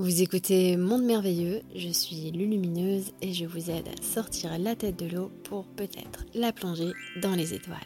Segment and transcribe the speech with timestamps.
[0.00, 4.98] Vous écoutez Monde Merveilleux, je suis Lulumineuse et je vous aide à sortir la tête
[4.98, 7.76] de l'eau pour peut-être la plonger dans les étoiles.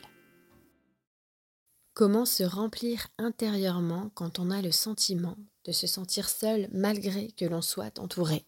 [1.92, 7.46] Comment se remplir intérieurement quand on a le sentiment de se sentir seul malgré que
[7.46, 8.46] l'on soit entouré?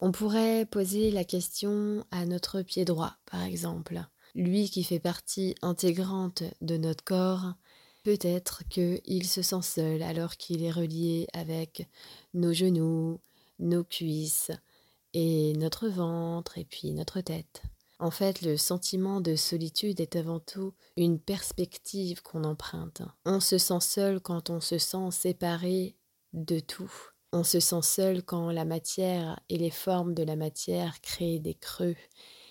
[0.00, 4.00] On pourrait poser la question à notre pied droit, par exemple.
[4.34, 7.54] Lui qui fait partie intégrante de notre corps,
[8.06, 11.88] Peut-être qu'il se sent seul alors qu'il est relié avec
[12.34, 13.18] nos genoux,
[13.58, 14.52] nos cuisses
[15.12, 17.62] et notre ventre et puis notre tête.
[17.98, 23.02] En fait, le sentiment de solitude est avant tout une perspective qu'on emprunte.
[23.24, 25.96] On se sent seul quand on se sent séparé
[26.32, 26.92] de tout.
[27.32, 31.54] On se sent seul quand la matière et les formes de la matière créent des
[31.54, 31.96] creux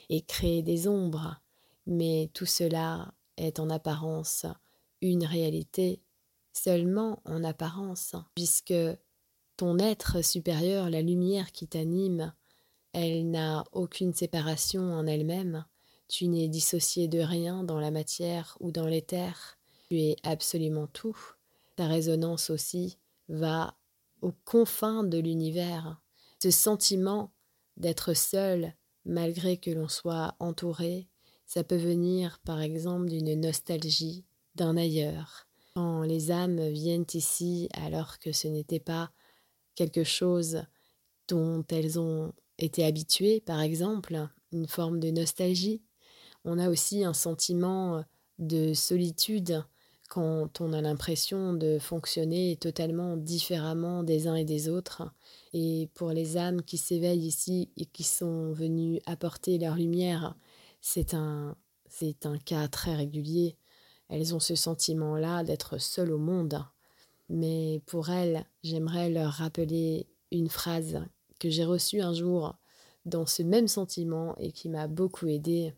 [0.10, 1.40] et créent des ombres.
[1.88, 4.46] Mais tout cela est en apparence
[5.10, 6.02] une réalité
[6.54, 8.74] seulement en apparence, puisque
[9.58, 12.34] ton être supérieur, la lumière qui t'anime,
[12.94, 15.66] elle n'a aucune séparation en elle-même,
[16.08, 19.58] tu n'es dissocié de rien dans la matière ou dans l'éther,
[19.88, 21.18] tu es absolument tout.
[21.76, 23.76] Ta résonance aussi va
[24.22, 26.02] aux confins de l'univers.
[26.42, 27.32] Ce sentiment
[27.78, 31.08] d'être seul, malgré que l'on soit entouré,
[31.46, 35.48] ça peut venir par exemple d'une nostalgie, d'un ailleurs.
[35.76, 39.12] Quand les âmes viennent ici alors que ce n'était pas
[39.76, 40.64] quelque chose
[41.28, 45.84] dont elles ont été habituées, par exemple, une forme de nostalgie.
[46.46, 48.04] On a aussi un sentiment
[48.40, 49.64] de solitude
[50.10, 55.12] quand on a l'impression de fonctionner totalement différemment des uns et des autres.
[55.54, 60.36] Et pour les âmes qui s'éveillent ici et qui sont venues apporter leur lumière,
[60.80, 63.58] c'est un, c'est un cas très régulier.
[64.10, 66.64] Elles ont ce sentiment-là d'être seules au monde.
[67.30, 71.02] Mais pour elles, j'aimerais leur rappeler une phrase
[71.40, 72.56] que j'ai reçue un jour
[73.06, 75.74] dans ce même sentiment et qui m'a beaucoup aidée.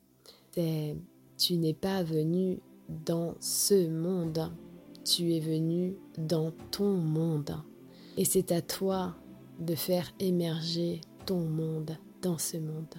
[0.51, 0.95] C'est
[1.37, 4.51] Tu n'es pas venu dans ce monde,
[5.03, 7.55] tu es venu dans ton monde.
[8.17, 9.15] Et c'est à toi
[9.59, 12.95] de faire émerger ton monde dans ce monde.